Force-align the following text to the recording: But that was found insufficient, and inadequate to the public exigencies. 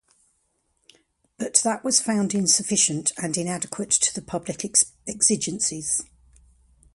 But 1.37 1.61
that 1.63 1.83
was 1.83 2.01
found 2.01 2.33
insufficient, 2.33 3.11
and 3.21 3.37
inadequate 3.37 3.91
to 3.91 4.15
the 4.15 4.23
public 4.23 4.65
exigencies. 5.07 6.01